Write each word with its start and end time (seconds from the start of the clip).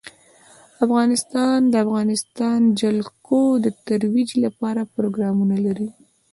افغانستان 0.85 1.57
د 1.67 1.69
د 1.73 1.75
افغانستان 1.85 2.59
جلکو 2.81 3.41
د 3.63 3.65
ترویج 3.85 4.29
لپاره 4.45 4.89
پروګرامونه 4.95 5.55
لري. 5.65 5.89